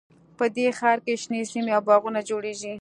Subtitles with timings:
[0.37, 2.69] په دې ښار کې شنې سیمې او باغونه جوړیږي